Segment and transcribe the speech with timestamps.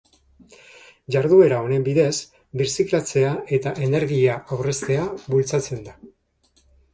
[1.15, 2.13] Jarduera honen bidez,
[2.61, 5.97] birziklatzea eta energia aurreztea bultzatzen da.